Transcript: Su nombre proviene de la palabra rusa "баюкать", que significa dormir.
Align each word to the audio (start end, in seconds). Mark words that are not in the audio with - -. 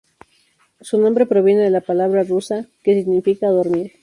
Su 0.79 0.97
nombre 0.97 1.27
proviene 1.27 1.61
de 1.61 1.69
la 1.69 1.81
palabra 1.81 2.23
rusa 2.23 2.55
"баюкать", 2.55 2.83
que 2.83 2.95
significa 2.95 3.49
dormir. 3.49 3.91